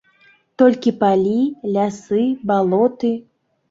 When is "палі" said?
1.03-1.37